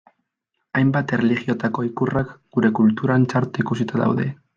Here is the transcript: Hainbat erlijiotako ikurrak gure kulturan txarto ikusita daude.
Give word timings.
Hainbat 0.79 1.11
erlijiotako 1.17 1.85
ikurrak 1.87 2.31
gure 2.57 2.73
kulturan 2.79 3.29
txarto 3.35 3.65
ikusita 3.67 4.03
daude. 4.05 4.27